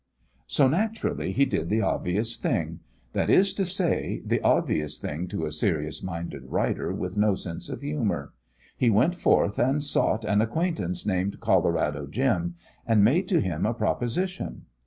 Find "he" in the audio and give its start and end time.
1.31-1.45, 8.75-8.89